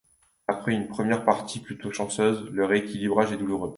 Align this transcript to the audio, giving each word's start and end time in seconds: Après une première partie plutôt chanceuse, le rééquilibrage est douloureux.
Après 0.47 0.73
une 0.73 0.87
première 0.87 1.23
partie 1.23 1.59
plutôt 1.59 1.91
chanceuse, 1.91 2.49
le 2.49 2.65
rééquilibrage 2.65 3.33
est 3.33 3.37
douloureux. 3.37 3.69